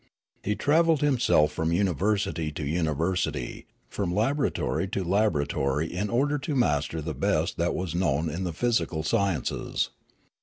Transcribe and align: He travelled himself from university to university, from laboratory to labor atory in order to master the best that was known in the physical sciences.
He 0.43 0.55
travelled 0.55 1.01
himself 1.01 1.51
from 1.51 1.71
university 1.71 2.51
to 2.53 2.65
university, 2.65 3.67
from 3.87 4.11
laboratory 4.15 4.87
to 4.87 5.03
labor 5.03 5.45
atory 5.45 5.91
in 5.91 6.09
order 6.09 6.39
to 6.39 6.55
master 6.55 7.03
the 7.03 7.13
best 7.13 7.57
that 7.57 7.75
was 7.75 7.93
known 7.93 8.27
in 8.27 8.43
the 8.43 8.51
physical 8.51 9.03
sciences. 9.03 9.91